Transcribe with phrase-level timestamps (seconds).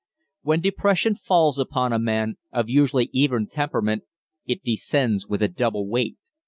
[0.41, 4.05] When depression falls upon a man of usually even temperament
[4.47, 6.17] it descends with a double weight.